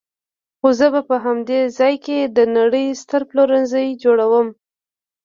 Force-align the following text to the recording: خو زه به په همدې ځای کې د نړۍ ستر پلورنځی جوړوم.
خو 0.59 0.67
زه 0.79 0.87
به 0.93 1.01
په 1.09 1.15
همدې 1.25 1.59
ځای 1.79 1.95
کې 2.05 2.17
د 2.37 2.39
نړۍ 2.57 2.85
ستر 3.01 3.21
پلورنځی 3.29 3.85
جوړوم. 4.03 4.47